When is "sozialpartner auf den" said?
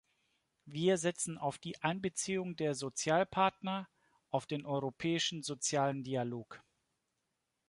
2.73-4.65